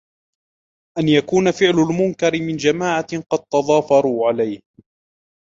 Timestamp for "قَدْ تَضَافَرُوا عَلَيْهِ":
3.31-4.61